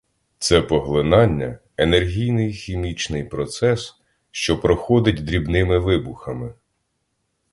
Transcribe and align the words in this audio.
Це 0.39 0.61
поглинання— 0.61 1.59
енергійний 1.77 2.53
хімічний 2.53 3.23
процес, 3.23 3.95
що 4.31 4.59
проходить 4.59 5.23
дрібними 5.23 5.77
вибухами. 5.79 6.53